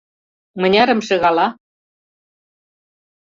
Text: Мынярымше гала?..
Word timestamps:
Мынярымше 0.61 1.15
гала?.. 1.23 1.47